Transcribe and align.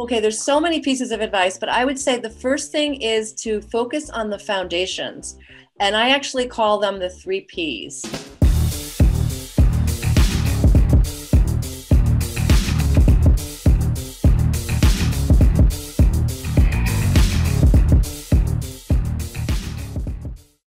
Okay, 0.00 0.18
there's 0.18 0.40
so 0.40 0.58
many 0.58 0.80
pieces 0.80 1.10
of 1.12 1.20
advice, 1.20 1.58
but 1.58 1.68
I 1.68 1.84
would 1.84 1.98
say 1.98 2.18
the 2.18 2.30
first 2.30 2.72
thing 2.72 3.02
is 3.02 3.34
to 3.34 3.60
focus 3.60 4.08
on 4.08 4.30
the 4.30 4.38
foundations. 4.38 5.36
And 5.78 5.94
I 5.94 6.08
actually 6.08 6.46
call 6.46 6.78
them 6.78 6.98
the 6.98 7.10
three 7.10 7.42
P's. 7.42 8.29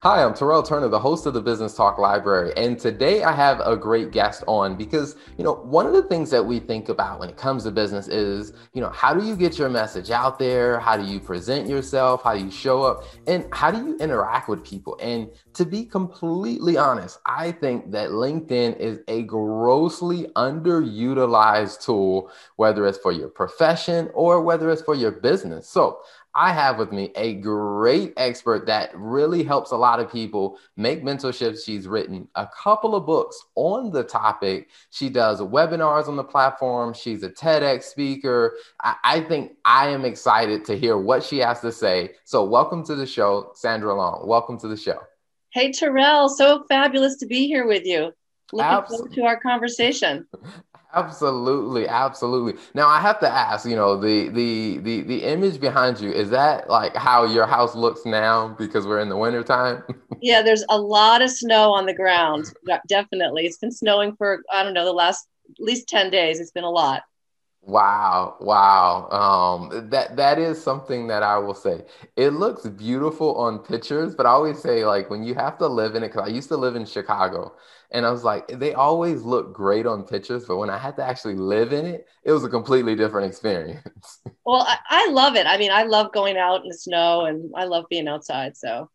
Hi, 0.04 0.22
I'm 0.22 0.34
Terrell 0.34 0.64
Turner, 0.64 0.90
the 0.90 1.00
host 1.00 1.26
of 1.28 1.34
the 1.34 1.40
Business 1.40 1.76
Talk 1.76 1.98
Library. 1.98 2.52
And 2.58 2.78
today 2.78 3.24
I 3.24 3.32
have 3.32 3.62
a 3.62 3.78
great 3.78 4.12
guest 4.12 4.44
on 4.50 4.76
because, 4.76 5.16
you 5.38 5.46
know, 5.46 5.54
one 5.54 5.86
of 5.86 5.94
the 5.94 6.04
things 6.04 6.30
that 6.32 6.46
we 6.46 6.60
think 6.60 6.90
about 6.90 7.22
when 7.22 7.30
it 7.30 7.38
comes 7.38 7.64
to 7.64 7.72
business 7.72 8.10
is, 8.10 8.52
you 8.74 8.82
know, 8.82 8.90
how 8.90 9.14
do 9.14 9.26
you 9.26 9.38
get 9.38 9.58
your 9.58 9.70
message 9.70 10.12
out 10.12 10.38
there? 10.38 10.78
How 10.78 10.98
do 10.98 11.06
you 11.06 11.22
present 11.22 11.70
yourself? 11.70 12.22
How 12.22 12.34
do 12.34 12.44
you 12.44 12.52
show 12.52 12.84
up? 12.84 13.06
And 13.28 13.46
how 13.54 13.72
do 13.72 13.78
you 13.78 13.98
interact 14.00 14.50
with 14.50 14.62
people? 14.66 14.98
And 15.02 15.30
to 15.54 15.64
be 15.64 15.86
completely 15.86 16.76
honest, 16.76 17.20
I 17.26 17.54
think 17.54 17.92
that 17.92 18.10
LinkedIn 18.10 18.78
is 18.80 19.00
a 19.08 19.22
grossly 19.22 20.24
underutilized 20.36 21.82
tool, 21.82 22.30
whether 22.58 22.86
it's 22.88 22.98
for 22.98 23.14
your 23.14 23.30
profession 23.30 24.10
or 24.14 24.42
whether 24.42 24.70
it's 24.70 24.82
for 24.82 24.96
your 24.96 25.12
business. 25.12 25.70
So 25.70 26.00
I 26.36 26.52
have 26.52 26.80
with 26.80 26.92
me 26.92 27.12
a 27.16 27.36
great 27.36 28.14
expert 28.18 28.66
that 28.66 28.90
really 28.96 29.44
helps 29.44 29.72
a 29.72 29.78
lot 29.78 30.00
of 30.00 30.12
people 30.12 30.58
make 30.76 31.04
mental 31.04 31.32
shifts. 31.32 31.64
She's 31.64 31.88
written 31.88 32.28
a 32.34 32.48
couple 32.48 32.96
of 32.96 33.06
books 33.06 33.40
on 33.56 33.92
the 33.92 34.04
topic. 34.04 34.70
She 34.90 35.10
does 35.10 35.42
webinars 35.42 36.08
on 36.08 36.16
the 36.16 36.24
platform. 36.24 36.94
She's 36.94 37.22
a 37.22 37.30
TEDx 37.30 37.84
speaker. 37.84 38.56
I, 38.82 38.96
I 39.04 39.22
think 39.22 39.58
I 39.64 39.90
am 39.90 40.06
excited 40.06 40.66
to 40.66 40.78
hear 40.78 40.98
what 40.98 41.24
she 41.24 41.38
has 41.38 41.62
to 41.62 41.72
say. 41.72 42.16
So, 42.24 42.44
welcome 42.44 42.84
to 42.86 42.96
the 42.96 43.06
show, 43.06 43.52
Sandra 43.54 43.94
Long. 43.94 44.28
Welcome 44.28 44.60
to 44.60 44.68
the 44.68 44.78
show. 44.78 45.00
Hey, 45.52 45.72
Terrell. 45.72 46.30
So 46.30 46.66
fabulous 46.68 47.18
to 47.18 47.28
be 47.28 47.46
here 47.46 47.68
with 47.68 47.86
you. 47.86 48.12
Looking 48.52 48.72
Absolutely. 48.72 48.98
forward 48.98 49.16
to 49.16 49.24
our 49.26 49.40
conversation. 49.40 50.28
Absolutely, 50.96 51.88
absolutely. 51.88 52.62
Now 52.76 52.88
I 52.88 53.00
have 53.00 53.20
to 53.22 53.30
ask, 53.30 53.68
you 53.68 53.76
know, 53.76 53.98
the 54.00 54.30
the 54.30 54.78
the 54.78 55.02
the 55.02 55.24
image 55.24 55.60
behind 55.60 56.00
you 56.00 56.12
is 56.12 56.30
that 56.30 56.70
like 56.70 56.96
how 56.96 57.26
your 57.26 57.48
house 57.48 57.74
looks 57.76 58.06
now 58.06 58.50
because 58.60 58.86
we're 58.86 59.00
in 59.00 59.10
the 59.10 59.18
winter 59.18 59.44
time? 59.44 59.84
yeah, 60.22 60.44
there's 60.44 60.64
a 60.70 60.80
lot 60.80 61.24
of 61.24 61.32
snow 61.32 61.72
on 61.74 61.88
the 61.88 61.96
ground. 61.96 62.46
Definitely. 62.88 63.46
It's 63.46 63.58
been 63.58 63.72
snowing 63.72 64.16
for 64.18 64.44
I 64.52 64.62
don't 64.64 64.76
know, 64.76 64.86
the 64.86 64.94
last 64.94 65.28
at 65.50 65.64
least 65.64 65.88
10 65.88 66.12
days. 66.12 66.40
It's 66.40 66.52
been 66.52 66.64
a 66.64 66.70
lot. 66.70 67.02
Wow, 67.66 68.36
wow. 68.42 69.10
Um, 69.10 69.90
that 69.90 70.18
that 70.18 70.38
is 70.38 70.62
something 70.62 71.08
that 71.08 71.24
I 71.24 71.38
will 71.38 71.54
say. 71.54 71.86
It 72.18 72.32
looks 72.32 72.68
beautiful 72.68 73.36
on 73.36 73.60
pictures, 73.60 74.16
but 74.16 74.26
I 74.26 74.30
always 74.32 74.60
say 74.60 74.86
like 74.86 75.10
when 75.10 75.24
you 75.24 75.34
have 75.36 75.58
to 75.60 75.68
live 75.68 75.96
in 75.96 76.04
it, 76.04 76.10
because 76.10 76.28
I 76.28 76.32
used 76.32 76.50
to 76.50 76.58
live 76.58 76.76
in 76.76 76.86
Chicago, 76.86 77.56
and 77.92 78.06
I 78.06 78.12
was 78.12 78.26
like, 78.26 78.48
they 78.48 78.74
always 78.74 79.22
look 79.22 79.54
great 79.54 79.86
on 79.86 80.04
pictures, 80.04 80.44
but 80.46 80.58
when 80.58 80.70
I 80.70 80.78
had 80.78 80.98
to 80.98 81.06
actually 81.06 81.36
live 81.36 81.72
in 81.72 81.86
it, 81.86 82.06
it 82.26 82.34
was 82.34 82.44
a 82.44 82.50
completely 82.50 82.96
different 82.96 83.28
experience. 83.28 84.20
well, 84.46 84.66
I, 84.68 84.78
I 84.90 85.10
love 85.12 85.38
it. 85.38 85.48
I 85.48 85.58
mean, 85.58 85.72
I 85.72 85.84
love 85.84 86.12
going 86.12 86.36
out 86.36 86.64
in 86.64 86.68
the 86.68 86.78
snow, 86.78 87.26
and 87.26 87.50
I 87.56 87.64
love 87.64 87.86
being 87.90 88.10
outside. 88.10 88.58
So 88.58 88.90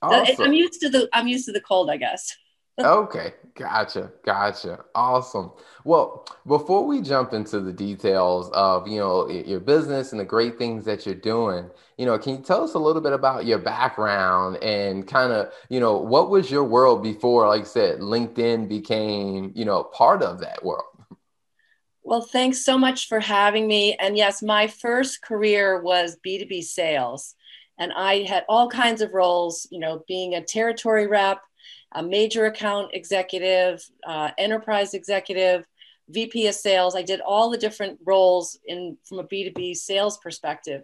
awesome. 0.00 0.46
I'm 0.46 0.52
used 0.54 0.80
to 0.80 0.88
the 0.88 1.06
I'm 1.12 1.28
used 1.28 1.44
to 1.46 1.52
the 1.52 1.60
cold, 1.60 1.90
I 1.90 1.98
guess 1.98 2.34
okay, 2.78 3.34
gotcha, 3.54 4.12
gotcha. 4.24 4.84
Awesome. 4.94 5.52
Well, 5.84 6.26
before 6.46 6.86
we 6.86 7.00
jump 7.00 7.32
into 7.32 7.60
the 7.60 7.72
details 7.72 8.50
of 8.52 8.86
you 8.88 8.98
know 8.98 9.28
your 9.28 9.60
business 9.60 10.12
and 10.12 10.20
the 10.20 10.24
great 10.24 10.58
things 10.58 10.84
that 10.84 11.06
you're 11.06 11.14
doing, 11.14 11.70
you 11.98 12.06
know, 12.06 12.18
can 12.18 12.36
you 12.36 12.42
tell 12.42 12.62
us 12.62 12.74
a 12.74 12.78
little 12.78 13.02
bit 13.02 13.12
about 13.12 13.46
your 13.46 13.58
background 13.58 14.58
and 14.62 15.06
kind 15.06 15.32
of 15.32 15.52
you 15.68 15.80
know 15.80 15.96
what 15.98 16.30
was 16.30 16.50
your 16.50 16.64
world 16.64 17.02
before, 17.02 17.48
like 17.48 17.62
I 17.62 17.64
said, 17.64 18.00
LinkedIn 18.00 18.68
became 18.68 19.52
you 19.54 19.64
know 19.64 19.84
part 19.84 20.22
of 20.22 20.40
that 20.40 20.64
world. 20.64 20.84
Well, 22.02 22.22
thanks 22.22 22.64
so 22.64 22.78
much 22.78 23.08
for 23.08 23.18
having 23.18 23.66
me. 23.66 23.96
And 23.98 24.16
yes, 24.16 24.40
my 24.40 24.68
first 24.68 25.22
career 25.22 25.82
was 25.82 26.16
B2B 26.24 26.62
sales. 26.62 27.34
And 27.78 27.92
I 27.92 28.22
had 28.22 28.44
all 28.48 28.68
kinds 28.68 29.02
of 29.02 29.12
roles, 29.12 29.66
you 29.72 29.80
know, 29.80 30.04
being 30.06 30.34
a 30.34 30.44
territory 30.44 31.08
rep, 31.08 31.40
a 31.92 32.02
major 32.02 32.46
account 32.46 32.90
executive, 32.92 33.82
uh, 34.06 34.30
enterprise 34.38 34.94
executive, 34.94 35.64
VP 36.08 36.46
of 36.46 36.54
sales. 36.54 36.94
I 36.94 37.02
did 37.02 37.20
all 37.20 37.50
the 37.50 37.58
different 37.58 37.98
roles 38.04 38.58
in 38.66 38.96
from 39.04 39.18
a 39.18 39.24
B2B 39.24 39.76
sales 39.76 40.18
perspective. 40.18 40.82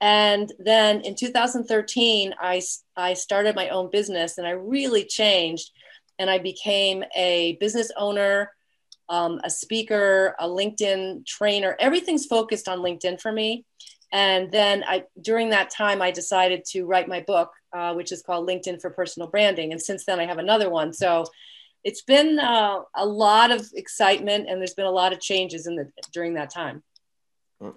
And 0.00 0.52
then 0.58 1.00
in 1.02 1.14
2013, 1.14 2.34
I, 2.38 2.62
I 2.96 3.14
started 3.14 3.56
my 3.56 3.68
own 3.70 3.90
business 3.90 4.38
and 4.38 4.46
I 4.46 4.50
really 4.50 5.04
changed. 5.04 5.70
And 6.18 6.30
I 6.30 6.38
became 6.38 7.04
a 7.14 7.56
business 7.60 7.90
owner, 7.96 8.50
um, 9.08 9.40
a 9.44 9.50
speaker, 9.50 10.34
a 10.38 10.48
LinkedIn 10.48 11.26
trainer. 11.26 11.76
Everything's 11.78 12.26
focused 12.26 12.68
on 12.68 12.78
LinkedIn 12.78 13.20
for 13.20 13.30
me. 13.30 13.64
And 14.12 14.50
then 14.50 14.84
I, 14.86 15.04
during 15.20 15.50
that 15.50 15.70
time, 15.70 16.00
I 16.00 16.10
decided 16.10 16.64
to 16.72 16.84
write 16.84 17.08
my 17.08 17.20
book, 17.20 17.52
uh, 17.72 17.94
which 17.94 18.12
is 18.12 18.22
called 18.22 18.48
LinkedIn 18.48 18.80
for 18.80 18.90
Personal 18.90 19.28
Branding. 19.28 19.72
And 19.72 19.80
since 19.80 20.04
then, 20.04 20.20
I 20.20 20.26
have 20.26 20.38
another 20.38 20.70
one. 20.70 20.92
So 20.92 21.26
it's 21.84 22.02
been 22.02 22.38
uh, 22.38 22.80
a 22.94 23.06
lot 23.06 23.50
of 23.50 23.66
excitement, 23.74 24.48
and 24.48 24.60
there's 24.60 24.74
been 24.74 24.86
a 24.86 24.90
lot 24.90 25.12
of 25.12 25.20
changes 25.20 25.66
in 25.66 25.76
the 25.76 25.90
during 26.12 26.34
that 26.34 26.50
time. 26.50 26.82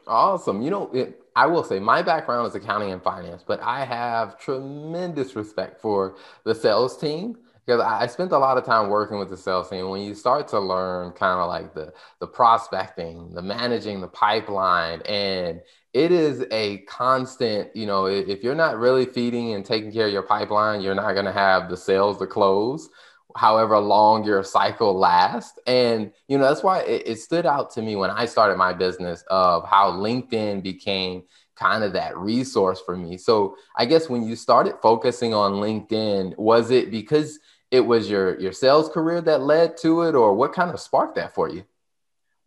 Awesome. 0.08 0.62
You 0.62 0.72
know, 0.72 0.92
it, 0.94 1.22
I 1.36 1.46
will 1.46 1.64
say 1.64 1.80
my 1.80 2.02
background 2.02 2.48
is 2.48 2.56
accounting 2.56 2.92
and 2.92 3.02
finance, 3.02 3.44
but 3.48 3.62
I 3.62 3.86
have 3.86 4.38
tremendous 4.38 5.36
respect 5.36 5.80
for 5.80 6.16
the 6.44 6.54
sales 6.54 6.98
team 6.98 7.38
because 7.66 7.82
I 7.82 8.08
spent 8.08 8.32
a 8.32 8.38
lot 8.38 8.58
of 8.58 8.66
time 8.66 8.90
working 8.90 9.20
with 9.20 9.30
the 9.30 9.38
sales 9.38 9.70
team. 9.70 9.90
When 9.90 10.02
you 10.02 10.16
start 10.16 10.48
to 10.50 10.60
learn 10.60 11.12
kind 11.12 11.40
of 11.40 11.48
like 11.48 11.74
the 11.76 11.94
the 12.20 12.28
prospecting, 12.28 13.34
the 13.34 13.42
managing 13.42 14.02
the 14.02 14.08
pipeline, 14.08 15.02
and 15.04 15.62
it 15.94 16.12
is 16.12 16.46
a 16.52 16.80
constant. 16.80 17.76
You 17.76 17.86
know, 17.86 18.06
if 18.06 18.44
you're 18.44 18.56
not 18.56 18.78
really 18.78 19.06
feeding 19.06 19.54
and 19.54 19.66
taking 19.66 19.92
care 19.92 20.08
of 20.08 20.14
your 20.14 20.24
pipeline, 20.24 20.82
you're 20.82 20.96
not 20.96 21.14
going 21.14 21.26
to 21.26 21.32
have 21.32 21.70
the 21.70 21.78
sales 21.78 22.18
to 22.20 22.28
close. 22.28 22.90
However 23.36 23.78
long 23.78 24.24
your 24.24 24.44
cycle 24.44 24.98
lasts, 24.98 25.60
and 25.68 26.12
you 26.28 26.38
know 26.38 26.46
that's 26.46 26.64
why 26.64 26.82
it, 26.82 27.04
it 27.06 27.20
stood 27.20 27.46
out 27.46 27.70
to 27.72 27.82
me 27.82 27.96
when 27.96 28.10
I 28.10 28.26
started 28.26 28.58
my 28.58 28.74
business 28.74 29.24
of 29.30 29.68
how 29.68 29.92
LinkedIn 29.92 30.64
became 30.64 31.24
kind 31.56 31.84
of 31.84 31.94
that 31.94 32.18
resource 32.18 32.82
for 32.84 32.98
me. 32.98 33.18
So 33.18 33.56
I 33.76 33.86
guess 33.86 34.10
when 34.10 34.24
you 34.24 34.36
started 34.36 34.76
focusing 34.82 35.36
on 35.36 35.54
LinkedIn, 35.54 36.38
was 36.38 36.72
it 36.72 36.90
because 36.90 37.38
it 37.70 37.82
was 37.82 38.10
your 38.10 38.40
your 38.40 38.52
sales 38.52 38.90
career 38.90 39.22
that 39.22 39.42
led 39.42 39.78
to 39.78 40.02
it 40.04 40.16
or 40.16 40.34
what 40.34 40.54
kind 40.54 40.72
of 40.72 40.80
sparked 40.80 41.16
that 41.16 41.36
for 41.36 41.50
you 41.50 41.64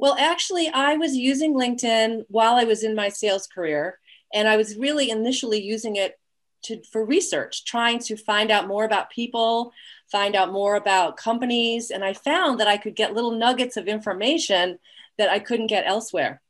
well 0.03 0.17
actually 0.19 0.69
i 0.69 0.97
was 0.97 1.17
using 1.17 1.55
linkedin 1.55 2.25
while 2.29 2.57
i 2.57 2.65
was 2.65 2.83
in 2.83 2.95
my 2.95 3.09
sales 3.09 3.47
career 3.47 3.99
and 4.35 4.49
i 4.49 4.57
was 4.57 4.77
really 4.77 5.09
initially 5.11 5.63
using 5.63 5.97
it 5.97 6.19
to, 6.63 6.83
for 6.93 7.05
research 7.05 7.65
trying 7.65 7.99
to 7.99 8.17
find 8.17 8.51
out 8.51 8.69
more 8.69 8.85
about 8.85 9.11
people 9.11 9.73
find 10.11 10.37
out 10.37 10.53
more 10.53 10.77
about 10.77 11.17
companies 11.17 11.91
and 11.91 12.05
i 12.05 12.13
found 12.13 12.61
that 12.61 12.69
i 12.69 12.77
could 12.77 12.95
get 12.95 13.15
little 13.15 13.33
nuggets 13.33 13.79
of 13.79 13.89
information 13.89 14.79
that 15.19 15.31
i 15.31 15.39
couldn't 15.39 15.67
get 15.69 15.87
elsewhere. 15.87 16.41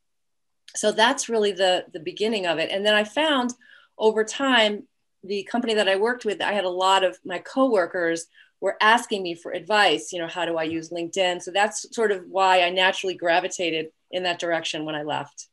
So 0.74 0.92
that's 0.92 1.28
really 1.28 1.52
the 1.52 1.84
the 1.92 2.00
beginning 2.00 2.46
of 2.46 2.58
it. 2.58 2.70
And 2.70 2.84
then 2.84 2.94
i 2.94 3.04
found 3.04 3.54
over 3.98 4.24
time 4.24 4.88
the 5.22 5.42
company 5.44 5.74
that 5.74 5.88
i 5.88 5.96
worked 5.96 6.24
with 6.24 6.40
i 6.40 6.52
had 6.52 6.64
a 6.64 6.70
lot 6.84 7.04
of 7.04 7.18
my 7.24 7.38
coworkers 7.38 8.26
were 8.62 8.76
asking 8.80 9.22
me 9.24 9.34
for 9.34 9.52
advice 9.52 10.12
you 10.12 10.18
know 10.18 10.28
how 10.28 10.46
do 10.46 10.56
i 10.56 10.62
use 10.62 10.88
linkedin? 10.88 11.42
So 11.42 11.50
that's 11.50 11.94
sort 11.94 12.12
of 12.12 12.24
why 12.30 12.62
i 12.62 12.70
naturally 12.70 13.14
gravitated 13.14 13.88
in 14.10 14.22
that 14.22 14.38
direction 14.38 14.86
when 14.86 14.94
i 14.94 15.02
left. 15.02 15.48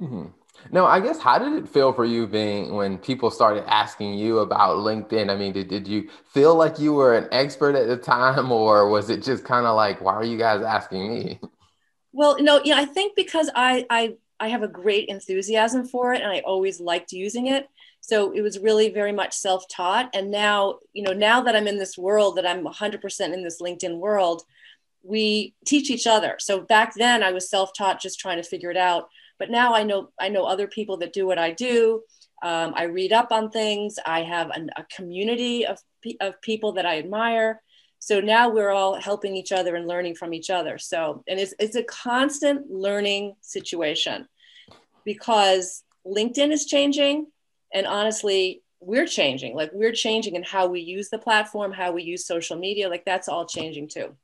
Mm-hmm. 0.00 0.26
now 0.70 0.86
i 0.86 1.00
guess 1.00 1.18
how 1.18 1.38
did 1.38 1.52
it 1.54 1.68
feel 1.68 1.92
for 1.92 2.04
you 2.04 2.26
being 2.26 2.74
when 2.74 2.98
people 2.98 3.30
started 3.30 3.64
asking 3.68 4.14
you 4.14 4.38
about 4.38 4.76
linkedin? 4.76 5.30
I 5.30 5.36
mean 5.36 5.52
did, 5.52 5.68
did 5.68 5.88
you 5.88 6.08
feel 6.32 6.54
like 6.54 6.78
you 6.78 6.92
were 6.92 7.16
an 7.16 7.28
expert 7.32 7.74
at 7.74 7.88
the 7.88 7.96
time 7.96 8.52
or 8.52 8.88
was 8.88 9.10
it 9.10 9.24
just 9.24 9.42
kind 9.42 9.66
of 9.66 9.74
like 9.74 10.00
why 10.00 10.14
are 10.14 10.24
you 10.24 10.38
guys 10.38 10.62
asking 10.62 11.12
me? 11.12 11.40
Well 12.12 12.36
no 12.40 12.60
yeah 12.64 12.76
i 12.76 12.84
think 12.84 13.16
because 13.16 13.50
i 13.54 13.86
i 13.88 14.14
i 14.38 14.48
have 14.48 14.62
a 14.62 14.68
great 14.68 15.08
enthusiasm 15.08 15.86
for 15.86 16.12
it 16.12 16.20
and 16.20 16.30
i 16.30 16.40
always 16.40 16.80
liked 16.80 17.12
using 17.12 17.46
it 17.46 17.68
so 18.00 18.32
it 18.32 18.40
was 18.40 18.58
really 18.58 18.88
very 18.90 19.12
much 19.12 19.34
self-taught. 19.34 20.10
And 20.14 20.30
now 20.30 20.78
you 20.92 21.02
know 21.02 21.12
now 21.12 21.42
that 21.42 21.56
i'm 21.56 21.68
in 21.68 21.78
this 21.78 21.96
world 21.96 22.36
that 22.36 22.46
i'm 22.46 22.64
100% 22.64 23.34
in 23.34 23.44
this 23.44 23.60
linkedin 23.60 23.98
world 23.98 24.42
we 25.02 25.54
teach 25.64 25.90
each 25.90 26.06
other. 26.06 26.36
So 26.38 26.60
back 26.60 26.94
then 26.94 27.22
i 27.22 27.32
was 27.32 27.50
self-taught 27.50 28.00
just 28.00 28.20
trying 28.20 28.42
to 28.42 28.48
figure 28.48 28.70
it 28.70 28.76
out. 28.76 29.08
But 29.38 29.50
now 29.50 29.74
i 29.74 29.82
know 29.82 30.10
i 30.20 30.28
know 30.28 30.44
other 30.44 30.66
people 30.66 30.96
that 30.98 31.12
do 31.12 31.26
what 31.26 31.38
i 31.38 31.52
do. 31.52 32.02
Um, 32.42 32.72
i 32.76 32.84
read 32.84 33.12
up 33.12 33.32
on 33.32 33.50
things. 33.50 33.96
I 34.04 34.22
have 34.22 34.50
an, 34.50 34.70
a 34.76 34.84
community 34.84 35.66
of, 35.66 35.78
of 36.20 36.40
people 36.42 36.72
that 36.72 36.86
i 36.86 36.98
admire. 36.98 37.60
So 38.02 38.18
now 38.18 38.48
we're 38.48 38.70
all 38.70 38.98
helping 38.98 39.36
each 39.36 39.52
other 39.52 39.76
and 39.76 39.86
learning 39.86 40.14
from 40.14 40.32
each 40.32 40.48
other. 40.48 40.78
So 40.78 41.22
and 41.28 41.38
it's, 41.38 41.54
it's 41.58 41.76
a 41.76 41.84
constant 41.84 42.70
learning 42.70 43.34
situation 43.42 44.26
because 45.04 45.84
LinkedIn 46.06 46.50
is 46.50 46.64
changing. 46.66 47.26
And 47.72 47.86
honestly, 47.86 48.62
we're 48.80 49.06
changing. 49.06 49.54
Like 49.54 49.70
we're 49.72 49.92
changing 49.92 50.34
in 50.36 50.42
how 50.42 50.66
we 50.66 50.80
use 50.80 51.10
the 51.10 51.18
platform, 51.18 51.72
how 51.72 51.92
we 51.92 52.02
use 52.02 52.26
social 52.26 52.58
media. 52.58 52.88
Like 52.88 53.04
that's 53.04 53.28
all 53.28 53.46
changing 53.46 53.88
too. 53.88 54.16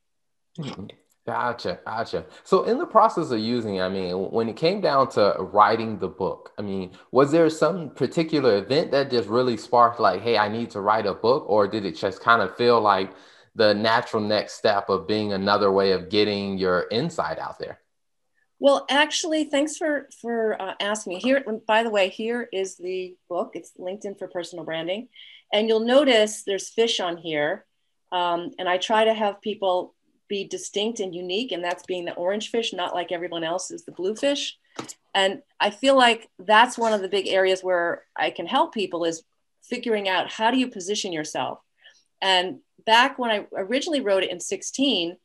Gotcha, 1.26 1.80
gotcha. 1.84 2.24
So, 2.44 2.62
in 2.64 2.78
the 2.78 2.86
process 2.86 3.32
of 3.32 3.40
using, 3.40 3.80
I 3.80 3.88
mean, 3.88 4.12
when 4.30 4.48
it 4.48 4.54
came 4.56 4.80
down 4.80 5.10
to 5.10 5.34
writing 5.40 5.98
the 5.98 6.06
book, 6.08 6.52
I 6.56 6.62
mean, 6.62 6.92
was 7.10 7.32
there 7.32 7.50
some 7.50 7.90
particular 7.90 8.58
event 8.58 8.92
that 8.92 9.10
just 9.10 9.28
really 9.28 9.56
sparked, 9.56 9.98
like, 9.98 10.20
hey, 10.22 10.38
I 10.38 10.48
need 10.48 10.70
to 10.70 10.80
write 10.80 11.04
a 11.04 11.14
book, 11.14 11.44
or 11.48 11.66
did 11.66 11.84
it 11.84 11.96
just 11.96 12.20
kind 12.20 12.42
of 12.42 12.56
feel 12.56 12.80
like 12.80 13.12
the 13.56 13.74
natural 13.74 14.22
next 14.22 14.52
step 14.54 14.88
of 14.88 15.08
being 15.08 15.32
another 15.32 15.72
way 15.72 15.90
of 15.90 16.10
getting 16.10 16.58
your 16.58 16.86
insight 16.92 17.40
out 17.40 17.58
there? 17.58 17.80
Well, 18.58 18.86
actually, 18.88 19.44
thanks 19.44 19.76
for 19.76 20.08
for 20.20 20.60
uh, 20.60 20.74
asking 20.80 21.14
me. 21.14 21.20
Here, 21.20 21.44
by 21.66 21.82
the 21.82 21.90
way, 21.90 22.08
here 22.08 22.48
is 22.52 22.76
the 22.76 23.14
book. 23.28 23.50
It's 23.54 23.72
LinkedIn 23.78 24.18
for 24.18 24.28
Personal 24.28 24.64
Branding, 24.64 25.08
and 25.52 25.68
you'll 25.68 25.80
notice 25.80 26.42
there's 26.42 26.70
fish 26.70 26.98
on 26.98 27.18
here, 27.18 27.66
um, 28.12 28.52
and 28.58 28.68
I 28.68 28.78
try 28.78 29.04
to 29.04 29.14
have 29.14 29.42
people 29.42 29.94
be 30.28 30.44
distinct 30.44 31.00
and 31.00 31.14
unique, 31.14 31.52
and 31.52 31.62
that's 31.62 31.84
being 31.84 32.04
the 32.04 32.14
orange 32.14 32.50
fish, 32.50 32.72
not 32.72 32.94
like 32.94 33.12
everyone 33.12 33.44
else 33.44 33.70
is 33.70 33.84
the 33.84 33.92
blue 33.92 34.16
fish. 34.16 34.56
And 35.14 35.42
I 35.60 35.70
feel 35.70 35.96
like 35.96 36.28
that's 36.38 36.76
one 36.76 36.92
of 36.92 37.00
the 37.00 37.08
big 37.08 37.28
areas 37.28 37.62
where 37.62 38.02
I 38.16 38.30
can 38.30 38.46
help 38.46 38.74
people 38.74 39.04
is 39.04 39.22
figuring 39.62 40.08
out 40.08 40.30
how 40.30 40.50
do 40.50 40.58
you 40.58 40.68
position 40.68 41.12
yourself. 41.12 41.58
And 42.20 42.58
back 42.84 43.18
when 43.18 43.30
I 43.30 43.46
originally 43.54 44.00
wrote 44.00 44.24
it 44.24 44.30
in 44.30 44.40
16, 44.40 45.16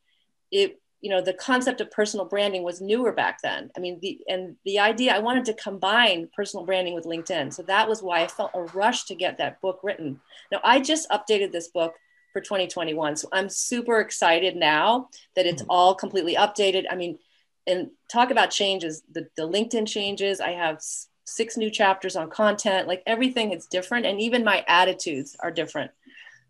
it 0.50 0.80
you 1.02 1.10
know 1.10 1.20
the 1.20 1.34
concept 1.34 1.80
of 1.80 1.90
personal 1.90 2.24
branding 2.24 2.62
was 2.62 2.80
newer 2.80 3.12
back 3.12 3.42
then 3.42 3.70
i 3.76 3.80
mean 3.80 3.98
the 4.00 4.20
and 4.28 4.56
the 4.64 4.78
idea 4.78 5.14
i 5.14 5.18
wanted 5.18 5.44
to 5.44 5.52
combine 5.54 6.28
personal 6.34 6.64
branding 6.64 6.94
with 6.94 7.04
linkedin 7.04 7.52
so 7.52 7.62
that 7.62 7.88
was 7.88 8.02
why 8.02 8.22
i 8.22 8.26
felt 8.26 8.50
a 8.54 8.62
rush 8.62 9.04
to 9.04 9.14
get 9.14 9.36
that 9.36 9.60
book 9.60 9.80
written 9.82 10.20
now 10.50 10.60
i 10.64 10.80
just 10.80 11.10
updated 11.10 11.52
this 11.52 11.68
book 11.68 11.94
for 12.32 12.40
2021. 12.40 13.16
So 13.16 13.28
I'm 13.32 13.48
super 13.48 14.00
excited 14.00 14.56
now 14.56 15.08
that 15.36 15.46
it's 15.46 15.62
mm-hmm. 15.62 15.70
all 15.70 15.94
completely 15.94 16.34
updated. 16.34 16.84
I 16.90 16.96
mean, 16.96 17.18
and 17.66 17.90
talk 18.10 18.30
about 18.30 18.50
changes, 18.50 19.02
the, 19.12 19.28
the 19.36 19.48
LinkedIn 19.48 19.86
changes. 19.86 20.40
I 20.40 20.52
have 20.52 20.80
six 21.24 21.56
new 21.56 21.70
chapters 21.70 22.16
on 22.16 22.28
content, 22.30 22.88
like 22.88 23.02
everything 23.06 23.52
is 23.52 23.66
different. 23.66 24.06
And 24.06 24.20
even 24.20 24.44
my 24.44 24.64
attitudes 24.66 25.36
are 25.40 25.52
different. 25.52 25.92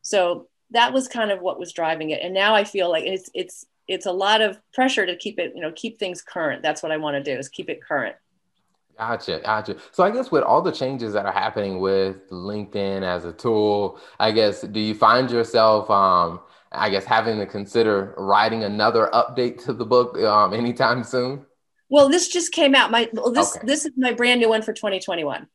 So 0.00 0.49
that 0.70 0.93
was 0.93 1.08
kind 1.08 1.31
of 1.31 1.40
what 1.40 1.58
was 1.58 1.72
driving 1.72 2.10
it. 2.10 2.22
And 2.22 2.32
now 2.32 2.54
I 2.54 2.64
feel 2.64 2.90
like 2.90 3.04
it's, 3.04 3.28
it's, 3.34 3.66
it's 3.93 4.06
a 4.06 4.12
lot 4.12 4.41
of 4.41 4.59
pressure 4.73 5.05
to 5.06 5.17
keep 5.17 5.39
it, 5.39 5.53
you 5.55 5.61
know, 5.61 5.73
keep 5.75 5.99
things 5.99 6.23
current. 6.23 6.62
That's 6.62 6.83
what 6.83 6.93
I 6.93 6.97
want 6.97 7.23
to 7.23 7.23
do 7.23 7.39
is 7.39 7.49
keep 7.49 7.69
it 7.69 7.83
current. 7.83 8.17
Gotcha, 8.99 9.41
gotcha. 9.44 9.77
So 9.91 10.03
I 10.03 10.11
guess 10.11 10.31
with 10.31 10.43
all 10.43 10.62
the 10.62 10.73
changes 10.73 11.12
that 11.15 11.27
are 11.27 11.33
happening 11.33 11.81
with 11.81 12.29
LinkedIn 12.31 13.03
as 13.03 13.25
a 13.25 13.33
tool, 13.33 14.00
I 14.19 14.33
guess 14.33 14.62
do 14.62 14.81
you 14.81 14.94
find 14.94 15.31
yourself, 15.31 15.91
um, 15.91 16.41
I 16.71 16.91
guess, 16.91 17.05
having 17.05 17.39
to 17.39 17.47
consider 17.47 18.15
writing 18.17 18.65
another 18.65 19.11
update 19.12 19.65
to 19.65 19.73
the 19.73 19.85
book 19.85 20.17
um, 20.19 20.53
anytime 20.55 21.05
soon? 21.05 21.47
Well, 21.88 22.09
this 22.09 22.29
just 22.29 22.53
came 22.53 22.75
out. 22.75 22.91
My 22.91 23.09
well, 23.12 23.33
this 23.33 23.56
okay. 23.56 23.67
this 23.67 23.85
is 23.85 23.93
my 23.97 24.12
brand 24.12 24.41
new 24.41 24.49
one 24.49 24.62
for 24.62 24.73
2021. 24.73 25.47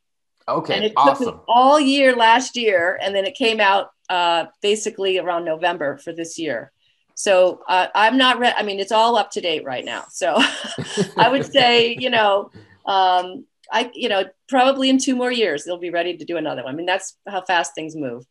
Okay, 0.49 0.75
and 0.75 0.85
it 0.85 0.93
awesome. 0.95 1.25
took 1.25 1.35
me 1.35 1.41
all 1.47 1.79
year 1.79 2.15
last 2.15 2.55
year, 2.55 2.99
and 3.01 3.15
then 3.15 3.25
it 3.25 3.35
came 3.35 3.59
out 3.59 3.89
uh, 4.09 4.45
basically 4.61 5.17
around 5.17 5.45
November 5.45 5.97
for 5.97 6.13
this 6.13 6.37
year. 6.37 6.71
So 7.17 7.61
uh, 7.67 7.87
I'm 7.95 8.15
not 8.15 8.37
ready. 8.37 8.55
I 8.57 8.61
mean, 8.61 8.79
it's 8.79 8.91
all 8.91 9.15
up 9.17 9.31
to 9.31 9.41
date 9.41 9.65
right 9.65 9.83
now. 9.83 10.05
So 10.11 10.35
I 11.17 11.29
would 11.29 11.45
say, 11.51 11.97
you 11.99 12.11
know, 12.11 12.51
um, 12.85 13.43
I, 13.71 13.89
you 13.95 14.07
know, 14.07 14.25
probably 14.47 14.89
in 14.89 14.99
two 14.99 15.15
more 15.15 15.31
years, 15.31 15.63
they'll 15.63 15.79
be 15.79 15.89
ready 15.89 16.15
to 16.15 16.23
do 16.23 16.37
another 16.37 16.63
one. 16.63 16.75
I 16.75 16.77
mean, 16.77 16.85
that's 16.85 17.17
how 17.27 17.41
fast 17.41 17.73
things 17.73 17.95
move. 17.95 18.23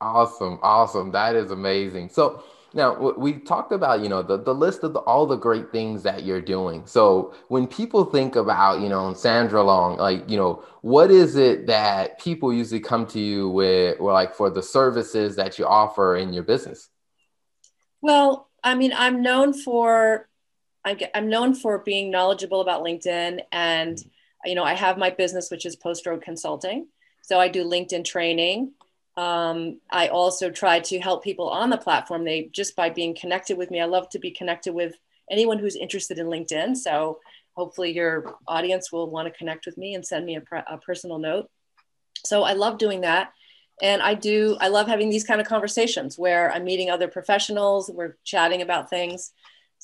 Awesome. 0.00 0.58
Awesome. 0.60 1.12
That 1.12 1.36
is 1.36 1.52
amazing. 1.52 2.08
So, 2.08 2.42
now 2.74 3.12
we 3.16 3.34
talked 3.34 3.72
about 3.72 4.00
you 4.00 4.08
know 4.08 4.22
the, 4.22 4.36
the 4.36 4.54
list 4.54 4.82
of 4.82 4.92
the, 4.92 4.98
all 5.00 5.24
the 5.24 5.36
great 5.36 5.70
things 5.72 6.02
that 6.02 6.24
you're 6.24 6.42
doing 6.42 6.84
so 6.84 7.32
when 7.48 7.66
people 7.66 8.04
think 8.04 8.36
about 8.36 8.80
you 8.80 8.88
know 8.88 9.14
sandra 9.14 9.62
long 9.62 9.96
like 9.96 10.28
you 10.28 10.36
know 10.36 10.62
what 10.82 11.10
is 11.10 11.36
it 11.36 11.66
that 11.66 12.20
people 12.20 12.52
usually 12.52 12.80
come 12.80 13.06
to 13.06 13.20
you 13.20 13.48
with 13.48 13.96
or 13.98 14.12
like 14.12 14.34
for 14.34 14.50
the 14.50 14.62
services 14.62 15.36
that 15.36 15.58
you 15.58 15.64
offer 15.64 16.16
in 16.16 16.32
your 16.32 16.42
business 16.42 16.90
well 18.06 18.48
i 18.64 18.74
mean 18.74 18.92
i'm 18.96 19.22
known 19.22 19.52
for 19.52 20.28
I'm 21.14 21.28
known 21.28 21.54
for 21.54 21.78
being 21.78 22.10
knowledgeable 22.10 22.60
about 22.60 22.84
LinkedIn, 22.84 23.40
and 23.50 24.02
you 24.44 24.54
know 24.54 24.64
I 24.64 24.74
have 24.74 24.98
my 24.98 25.10
business, 25.10 25.50
which 25.50 25.66
is 25.66 25.74
Post 25.74 26.06
Road 26.06 26.22
Consulting. 26.22 26.86
So 27.22 27.40
I 27.40 27.48
do 27.48 27.64
LinkedIn 27.64 28.04
training. 28.04 28.72
Um, 29.16 29.80
I 29.90 30.08
also 30.08 30.50
try 30.50 30.78
to 30.80 31.00
help 31.00 31.24
people 31.24 31.48
on 31.48 31.70
the 31.70 31.76
platform. 31.76 32.24
They 32.24 32.50
just 32.52 32.76
by 32.76 32.90
being 32.90 33.16
connected 33.16 33.58
with 33.58 33.70
me. 33.70 33.80
I 33.80 33.86
love 33.86 34.08
to 34.10 34.18
be 34.18 34.30
connected 34.30 34.74
with 34.74 34.94
anyone 35.30 35.58
who's 35.58 35.74
interested 35.74 36.18
in 36.18 36.26
LinkedIn. 36.26 36.76
So 36.76 37.18
hopefully 37.56 37.92
your 37.92 38.36
audience 38.46 38.92
will 38.92 39.10
want 39.10 39.26
to 39.26 39.36
connect 39.36 39.66
with 39.66 39.76
me 39.76 39.94
and 39.94 40.06
send 40.06 40.24
me 40.24 40.36
a, 40.36 40.42
a 40.70 40.78
personal 40.78 41.18
note. 41.18 41.50
So 42.24 42.44
I 42.44 42.52
love 42.52 42.78
doing 42.78 43.00
that 43.00 43.32
and 43.82 44.02
i 44.02 44.14
do 44.14 44.56
i 44.60 44.68
love 44.68 44.86
having 44.86 45.10
these 45.10 45.24
kind 45.24 45.40
of 45.40 45.46
conversations 45.46 46.18
where 46.18 46.52
i'm 46.52 46.64
meeting 46.64 46.90
other 46.90 47.08
professionals 47.08 47.90
we're 47.92 48.16
chatting 48.24 48.62
about 48.62 48.88
things 48.88 49.32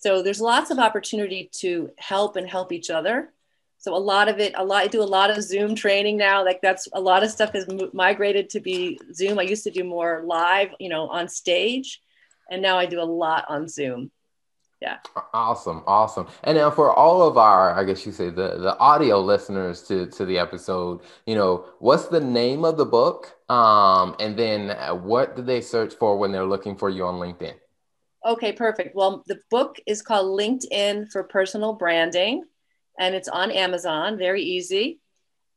so 0.03 0.21
there's 0.21 0.41
lots 0.41 0.73
of 0.73 0.81
opportunity 0.81 1.49
to 1.61 1.93
help 1.97 2.35
and 2.35 2.49
help 2.49 2.73
each 2.73 2.91
other. 2.91 3.33
So 3.79 3.95
a 3.95 3.99
lot 3.99 4.29
of 4.29 4.41
it, 4.41 4.53
a 4.57 4.65
lot, 4.65 4.83
I 4.83 4.89
do 4.89 5.01
a 5.01 5.05
lot 5.05 5.31
of 5.31 5.43
Zoom 5.45 5.77
training 5.77 6.17
now. 6.17 6.45
Like 6.45 6.61
that's 6.61 6.89
a 6.93 7.01
lot 7.01 7.23
of 7.23 7.31
stuff 7.31 7.53
has 7.53 7.69
migrated 7.93 8.51
to 8.51 8.61
be 8.61 8.99
Zoom. 9.15 9.39
I 9.39 9.43
used 9.43 9.63
to 9.63 9.71
do 9.71 9.85
more 9.85 10.25
live, 10.27 10.71
you 10.81 10.89
know, 10.89 11.07
on 11.09 11.29
stage, 11.29 12.03
and 12.51 12.61
now 12.61 12.79
I 12.79 12.87
do 12.87 13.01
a 13.01 13.05
lot 13.05 13.45
on 13.49 13.69
Zoom. 13.69 14.11
Yeah. 14.83 14.99
Awesome, 15.33 15.85
awesome. 15.87 16.27
And 16.43 16.59
now 16.59 16.69
for 16.69 16.93
all 16.93 17.23
of 17.23 17.39
our, 17.39 17.73
I 17.73 17.85
guess 17.85 18.05
you 18.05 18.11
say 18.11 18.31
the 18.31 18.59
the 18.59 18.77
audio 18.79 19.21
listeners 19.21 19.81
to 19.85 20.07
to 20.07 20.25
the 20.25 20.39
episode, 20.39 21.03
you 21.25 21.37
know, 21.37 21.67
what's 21.79 22.07
the 22.07 22.19
name 22.19 22.65
of 22.65 22.77
the 22.77 22.85
book? 22.85 23.33
Um, 23.49 24.17
and 24.19 24.37
then 24.37 24.71
uh, 24.71 24.93
what 24.93 25.37
do 25.37 25.43
they 25.43 25.61
search 25.61 25.95
for 25.95 26.19
when 26.19 26.33
they're 26.33 26.45
looking 26.45 26.75
for 26.77 26.91
you 26.91 27.07
on 27.07 27.21
LinkedIn? 27.21 27.55
Okay, 28.27 28.51
perfect. 28.51 28.97
Well, 28.97 29.23
the 29.29 29.39
book 29.51 29.77
is 29.87 30.03
called 30.03 30.37
LinkedIn 30.37 31.13
for 31.13 31.23
Personal 31.23 31.75
Branding, 31.75 32.43
and 32.99 33.15
it's 33.15 33.29
on 33.29 33.53
Amazon, 33.53 34.19
very 34.19 34.43
easy. 34.43 34.99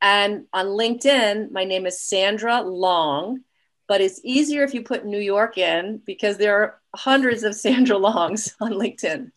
And 0.04 0.45
on 0.54 0.68
LinkedIn, 0.68 1.50
my 1.50 1.63
name 1.63 1.88
is 1.88 2.00
Sandra 2.00 2.62
Long, 2.62 3.39
but 3.88 4.01
it's 4.01 4.20
easier 4.24 4.63
if 4.63 4.74
you 4.74 4.82
put 4.82 5.06
New 5.06 5.20
York 5.20 5.58
in 5.58 6.01
because 6.06 6.38
there 6.38 6.56
are 6.56 6.82
hundreds 6.96 7.44
of 7.44 7.56
Sandra 7.56 7.98
Longs 7.98 8.56
on 8.62 8.74
LinkedIn. 8.74 9.32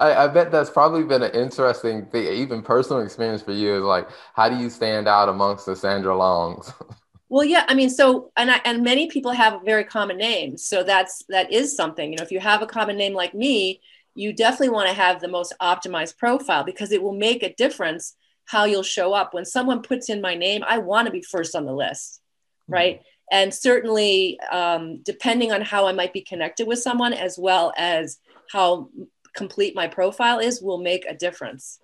I, 0.00 0.24
I, 0.24 0.26
bet 0.26 0.50
that's 0.50 0.70
probably 0.70 1.04
been 1.04 1.22
an 1.22 1.30
interesting 1.30 2.06
thing, 2.06 2.26
even 2.26 2.62
personal 2.62 3.02
experience 3.02 3.42
for 3.42 3.52
you. 3.52 3.76
Is 3.76 3.82
like, 3.84 4.08
how 4.34 4.48
do 4.48 4.56
you 4.56 4.68
stand 4.68 5.06
out 5.06 5.28
amongst 5.28 5.66
the 5.66 5.76
Sandra 5.76 6.16
Longs? 6.16 6.72
Well, 7.30 7.44
yeah, 7.44 7.64
I 7.66 7.74
mean, 7.74 7.90
so 7.90 8.30
and 8.36 8.48
I, 8.48 8.60
and 8.64 8.84
many 8.84 9.08
people 9.08 9.32
have 9.32 9.64
very 9.64 9.82
common 9.82 10.18
names, 10.18 10.64
so 10.64 10.84
that's 10.84 11.24
that 11.30 11.50
is 11.52 11.74
something. 11.74 12.12
You 12.12 12.18
know, 12.18 12.22
if 12.22 12.30
you 12.30 12.38
have 12.38 12.62
a 12.62 12.66
common 12.66 12.96
name 12.96 13.12
like 13.12 13.34
me, 13.34 13.80
you 14.14 14.32
definitely 14.32 14.68
want 14.68 14.88
to 14.88 14.94
have 14.94 15.20
the 15.20 15.26
most 15.26 15.52
optimized 15.60 16.16
profile 16.16 16.62
because 16.62 16.92
it 16.92 17.02
will 17.02 17.14
make 17.14 17.42
a 17.42 17.54
difference 17.54 18.14
how 18.44 18.66
you'll 18.66 18.84
show 18.84 19.14
up 19.14 19.34
when 19.34 19.44
someone 19.44 19.82
puts 19.82 20.08
in 20.10 20.20
my 20.20 20.36
name. 20.36 20.62
I 20.64 20.78
want 20.78 21.06
to 21.06 21.12
be 21.12 21.22
first 21.22 21.56
on 21.56 21.64
the 21.64 21.72
list. 21.72 22.20
Right? 22.68 22.96
Mm-hmm. 22.96 23.04
And 23.32 23.54
certainly, 23.54 24.38
um, 24.52 25.02
depending 25.02 25.52
on 25.52 25.62
how 25.62 25.86
I 25.86 25.92
might 25.92 26.12
be 26.12 26.20
connected 26.20 26.66
with 26.66 26.78
someone, 26.78 27.12
as 27.12 27.38
well 27.38 27.72
as 27.76 28.18
how 28.50 28.90
complete 29.34 29.74
my 29.74 29.88
profile 29.88 30.38
is, 30.38 30.60
will 30.60 30.78
make 30.78 31.06
a 31.06 31.14
difference. 31.14 31.80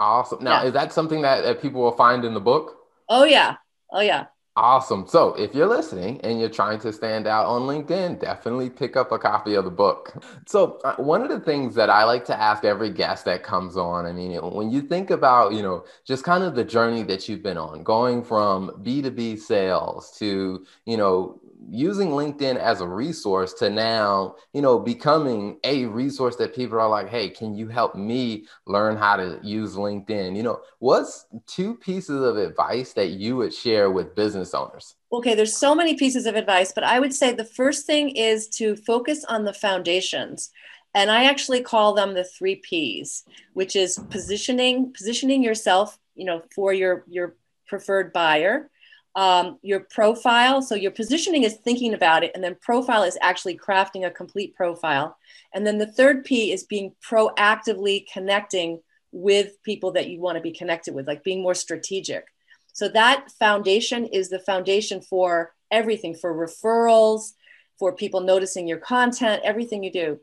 Awesome. 0.00 0.44
Now, 0.44 0.62
yeah. 0.62 0.68
is 0.68 0.72
that 0.74 0.92
something 0.92 1.22
that, 1.22 1.42
that 1.42 1.62
people 1.62 1.80
will 1.80 1.96
find 1.96 2.24
in 2.24 2.34
the 2.34 2.40
book? 2.40 2.76
Oh 3.08 3.24
yeah. 3.24 3.56
Oh 3.90 4.00
yeah. 4.00 4.26
Awesome. 4.60 5.06
So, 5.06 5.34
if 5.34 5.54
you're 5.54 5.68
listening 5.68 6.20
and 6.22 6.40
you're 6.40 6.48
trying 6.48 6.80
to 6.80 6.92
stand 6.92 7.28
out 7.28 7.46
on 7.46 7.62
LinkedIn, 7.62 8.18
definitely 8.18 8.70
pick 8.70 8.96
up 8.96 9.12
a 9.12 9.18
copy 9.18 9.54
of 9.54 9.64
the 9.64 9.70
book. 9.70 10.12
So, 10.48 10.80
uh, 10.84 10.96
one 10.96 11.22
of 11.22 11.28
the 11.28 11.38
things 11.38 11.76
that 11.76 11.90
I 11.90 12.02
like 12.04 12.24
to 12.24 12.40
ask 12.40 12.64
every 12.64 12.90
guest 12.90 13.24
that 13.26 13.44
comes 13.44 13.76
on, 13.76 14.04
I 14.04 14.12
mean, 14.12 14.32
when 14.52 14.70
you 14.70 14.80
think 14.82 15.10
about, 15.10 15.52
you 15.52 15.62
know, 15.62 15.84
just 16.04 16.24
kind 16.24 16.42
of 16.42 16.56
the 16.56 16.64
journey 16.64 17.04
that 17.04 17.28
you've 17.28 17.42
been 17.42 17.56
on, 17.58 17.84
going 17.84 18.24
from 18.24 18.72
B2B 18.82 19.36
sales 19.36 20.10
to, 20.18 20.66
you 20.86 20.96
know, 20.96 21.40
using 21.70 22.10
LinkedIn 22.10 22.56
as 22.56 22.80
a 22.80 22.86
resource 22.86 23.52
to 23.54 23.70
now, 23.70 24.36
you 24.52 24.62
know, 24.62 24.78
becoming 24.78 25.58
a 25.64 25.86
resource 25.86 26.36
that 26.36 26.54
people 26.54 26.78
are 26.78 26.88
like, 26.88 27.08
hey, 27.08 27.28
can 27.28 27.54
you 27.54 27.68
help 27.68 27.94
me 27.94 28.46
learn 28.66 28.96
how 28.96 29.16
to 29.16 29.40
use 29.42 29.74
LinkedIn? 29.74 30.36
You 30.36 30.42
know, 30.42 30.60
what's 30.78 31.26
two 31.46 31.74
pieces 31.76 32.22
of 32.22 32.36
advice 32.36 32.92
that 32.92 33.08
you 33.08 33.36
would 33.36 33.52
share 33.52 33.90
with 33.90 34.14
business 34.14 34.54
owners? 34.54 34.94
Okay, 35.12 35.34
there's 35.34 35.56
so 35.56 35.74
many 35.74 35.94
pieces 35.94 36.26
of 36.26 36.36
advice, 36.36 36.72
but 36.72 36.84
I 36.84 37.00
would 37.00 37.14
say 37.14 37.32
the 37.32 37.44
first 37.44 37.86
thing 37.86 38.10
is 38.10 38.48
to 38.50 38.76
focus 38.76 39.24
on 39.24 39.44
the 39.44 39.54
foundations. 39.54 40.50
And 40.94 41.10
I 41.10 41.24
actually 41.24 41.62
call 41.62 41.94
them 41.94 42.14
the 42.14 42.24
three 42.24 42.56
P's, 42.56 43.24
which 43.52 43.76
is 43.76 44.00
positioning, 44.10 44.92
positioning 44.92 45.42
yourself, 45.42 45.98
you 46.14 46.24
know, 46.24 46.42
for 46.54 46.72
your 46.72 47.04
your 47.08 47.36
preferred 47.66 48.12
buyer, 48.12 48.70
um, 49.14 49.58
your 49.62 49.80
profile. 49.80 50.62
So 50.62 50.74
your 50.74 50.90
positioning 50.90 51.42
is 51.42 51.54
thinking 51.56 51.94
about 51.94 52.22
it, 52.24 52.32
and 52.34 52.42
then 52.42 52.56
profile 52.60 53.02
is 53.02 53.18
actually 53.20 53.58
crafting 53.58 54.06
a 54.06 54.10
complete 54.10 54.54
profile. 54.54 55.16
And 55.54 55.66
then 55.66 55.78
the 55.78 55.92
third 55.92 56.24
P 56.24 56.52
is 56.52 56.64
being 56.64 56.94
proactively 57.04 58.04
connecting 58.12 58.80
with 59.10 59.62
people 59.62 59.92
that 59.92 60.08
you 60.08 60.20
want 60.20 60.36
to 60.36 60.42
be 60.42 60.52
connected 60.52 60.94
with, 60.94 61.06
like 61.06 61.24
being 61.24 61.42
more 61.42 61.54
strategic. 61.54 62.24
So 62.72 62.88
that 62.90 63.30
foundation 63.38 64.06
is 64.06 64.28
the 64.28 64.38
foundation 64.38 65.00
for 65.00 65.52
everything 65.70 66.14
for 66.14 66.34
referrals, 66.34 67.32
for 67.78 67.94
people 67.94 68.20
noticing 68.20 68.68
your 68.68 68.78
content, 68.78 69.42
everything 69.44 69.82
you 69.82 69.92
do. 69.92 70.20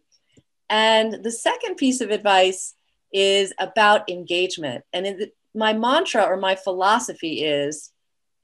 And 0.69 1.23
the 1.23 1.31
second 1.31 1.75
piece 1.75 2.01
of 2.01 2.11
advice 2.11 2.75
is 3.11 3.53
about 3.59 4.09
engagement. 4.09 4.83
And 4.93 5.05
the, 5.05 5.31
my 5.53 5.73
mantra 5.73 6.23
or 6.23 6.37
my 6.37 6.55
philosophy 6.55 7.43
is 7.43 7.91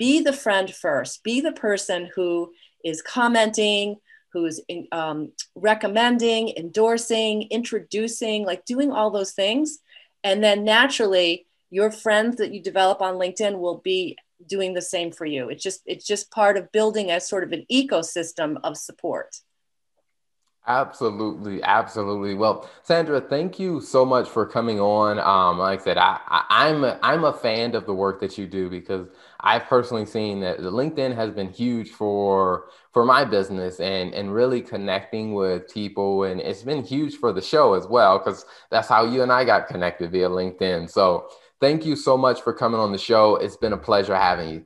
be 0.02 0.20
the 0.20 0.34
friend 0.34 0.74
first, 0.74 1.24
be 1.24 1.42
the 1.42 1.52
person 1.52 2.10
who 2.16 2.52
is 2.84 3.04
commenting, 3.04 3.98
who's 4.34 4.60
um, 4.92 5.32
recommending, 5.54 6.52
endorsing, 6.58 7.44
introducing, 7.52 8.44
like 8.44 8.66
doing 8.66 8.92
all 8.92 9.12
those 9.12 9.34
things. 9.34 9.78
And 10.24 10.44
then 10.44 10.64
naturally, 10.64 11.46
your 11.70 11.92
friends 11.92 12.38
that 12.38 12.52
you 12.52 12.64
develop 12.64 13.00
on 13.00 13.20
LinkedIn 13.20 13.60
will 13.60 13.78
be 13.78 14.18
doing 14.48 14.74
the 14.74 14.82
same 14.82 15.12
for 15.12 15.28
you. 15.28 15.50
It's 15.50 15.62
just 15.62 15.82
it's 15.86 16.08
just 16.08 16.32
part 16.32 16.58
of 16.58 16.72
building 16.72 17.12
a 17.12 17.20
sort 17.20 17.44
of 17.44 17.52
an 17.52 17.68
ecosystem 17.72 18.58
of 18.64 18.78
support. 18.78 19.36
Absolutely, 20.68 21.62
absolutely. 21.64 22.36
Well, 22.36 22.70
Sandra, 22.84 23.20
thank 23.20 23.58
you 23.60 23.82
so 23.82 24.06
much 24.06 24.30
for 24.30 24.46
coming 24.46 24.80
on. 24.80 25.18
Um, 25.20 25.58
like 25.58 25.82
I 25.82 25.84
said, 25.84 25.98
I, 25.98 26.20
I, 26.28 26.70
am 26.70 26.84
a, 26.84 27.00
I'm 27.02 27.24
a 27.24 27.34
fan 27.34 27.74
of 27.74 27.88
the 27.88 27.96
work 27.96 28.20
that 28.22 28.38
you 28.38 28.46
do 28.46 28.70
because 28.70 29.08
I've 29.40 29.64
personally 29.66 30.06
seen 30.06 30.40
that 30.42 30.60
LinkedIn 30.60 31.16
has 31.16 31.32
been 31.32 31.50
huge 31.50 31.90
for 31.90 32.66
for 32.94 33.04
my 33.06 33.26
business 33.26 33.80
and 33.80 34.14
and 34.14 34.34
really 34.36 34.62
connecting 34.62 35.34
with 35.34 35.68
people, 35.74 36.24
and 36.26 36.40
it's 36.40 36.62
been 36.62 36.84
huge 36.84 37.16
for 37.16 37.34
the 37.34 37.42
show 37.42 37.74
as 37.74 37.88
well 37.88 38.20
because 38.20 38.46
that's 38.70 38.88
how 38.88 39.04
you 39.04 39.24
and 39.24 39.32
I 39.32 39.44
got 39.46 39.68
connected 39.68 40.12
via 40.12 40.30
LinkedIn. 40.30 40.92
So, 40.92 41.28
thank 41.60 41.86
you 41.88 41.96
so 41.96 42.16
much 42.18 42.40
for 42.42 42.54
coming 42.54 42.80
on 42.80 42.92
the 42.92 43.00
show. 43.00 43.36
It's 43.38 43.58
been 43.58 43.74
a 43.74 43.78
pleasure 43.78 44.16
having 44.16 44.50
you. 44.50 44.66